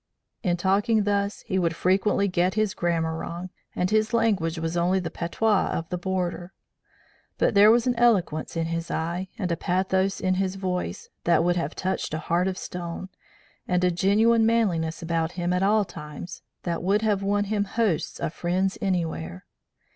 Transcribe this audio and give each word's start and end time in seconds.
In 0.41 0.57
talking 0.57 1.03
thus 1.03 1.41
he 1.41 1.59
would 1.59 1.75
frequently 1.75 2.27
get 2.27 2.55
his 2.55 2.73
grammar 2.73 3.15
wrong, 3.15 3.51
and 3.75 3.91
his 3.91 4.15
language 4.15 4.57
was 4.57 4.75
only 4.75 4.99
the 4.99 5.11
patois 5.11 5.67
of 5.73 5.87
the 5.89 5.97
Border; 5.99 6.53
but 7.37 7.53
there 7.53 7.69
was 7.69 7.85
an 7.85 7.93
eloquence 7.97 8.57
in 8.57 8.65
his 8.65 8.89
eye, 8.89 9.27
and 9.37 9.51
a 9.51 9.55
pathos 9.55 10.19
in 10.19 10.33
his 10.41 10.55
voice, 10.55 11.09
that 11.25 11.43
would 11.43 11.55
have 11.55 11.75
touched 11.75 12.15
a 12.15 12.17
heart 12.17 12.47
of 12.47 12.57
stone, 12.57 13.09
and 13.67 13.83
a 13.83 13.91
genuine 13.91 14.43
manliness 14.43 15.03
about 15.03 15.33
him 15.33 15.53
at 15.53 15.61
all 15.61 15.85
times, 15.85 16.41
that 16.63 16.81
would 16.81 17.03
have 17.03 17.21
won 17.21 17.43
him 17.43 17.65
hosts 17.65 18.19
of 18.19 18.33
friends 18.33 18.79
anywhere. 18.81 19.45